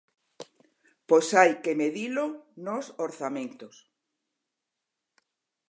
[1.07, 2.25] Pois hai que medilo
[2.65, 3.75] nos orzamentos.